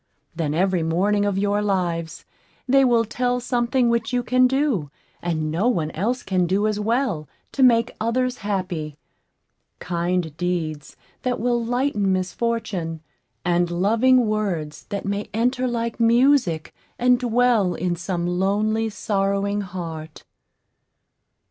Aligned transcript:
Then, 0.35 0.55
every 0.55 0.81
morning 0.81 1.25
of 1.25 1.37
your 1.37 1.61
lives, 1.61 2.25
they 2.67 2.83
will 2.83 3.05
tell 3.05 3.39
something 3.39 3.87
which 3.87 4.11
you 4.11 4.23
can 4.23 4.47
do, 4.47 4.89
and 5.21 5.51
no 5.51 5.67
one 5.67 5.91
else 5.91 6.23
can 6.23 6.47
do 6.47 6.65
as 6.65 6.79
well, 6.79 7.27
to 7.51 7.61
make 7.61 7.95
others 8.01 8.37
happy 8.39 8.97
kind 9.77 10.35
deeds 10.37 10.97
that 11.21 11.39
will 11.39 11.63
lighten 11.63 12.11
misfortune, 12.11 13.01
and 13.45 13.69
loving 13.69 14.25
words 14.25 14.85
that 14.85 15.05
may 15.05 15.29
enter 15.35 15.67
like 15.67 15.99
music, 15.99 16.73
and 16.97 17.19
dwell 17.19 17.75
in 17.75 17.95
some 17.95 18.25
lonely, 18.25 18.89
sorrowing 18.89 19.61
heart. 19.61 20.23